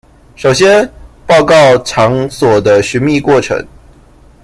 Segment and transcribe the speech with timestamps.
[0.35, 0.83] 首先
[1.27, 3.63] 報告場所的尋覓過程